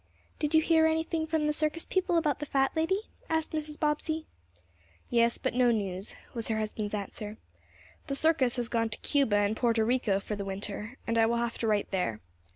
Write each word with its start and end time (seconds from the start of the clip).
"Did 0.39 0.55
you 0.55 0.63
hear 0.63 0.87
anything 0.87 1.27
from 1.27 1.45
the 1.45 1.53
circus 1.53 1.85
people 1.85 2.17
about 2.17 2.39
the 2.39 2.47
fat 2.47 2.71
lady?" 2.75 3.01
asked 3.29 3.51
Mrs. 3.51 3.79
Bobbsey. 3.79 4.25
"Yes, 5.11 5.37
but 5.37 5.53
no 5.53 5.69
news," 5.69 6.15
was 6.33 6.47
her 6.47 6.57
husband's 6.57 6.95
answer. 6.95 7.37
"The 8.07 8.15
circus 8.15 8.55
has 8.55 8.67
gone 8.67 8.89
to 8.89 8.97
Cuba 9.01 9.35
and 9.35 9.55
Porto 9.55 9.83
Rico 9.83 10.19
for 10.19 10.35
the 10.35 10.43
winter, 10.43 10.97
and 11.05 11.19
I 11.19 11.27
will 11.27 11.37
have 11.37 11.59
to 11.59 11.67
write 11.67 11.91
there. 11.91 12.19